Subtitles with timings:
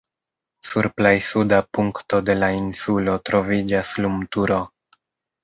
[0.69, 4.61] Sur plej suda punkto de la insulo troviĝas lumturo.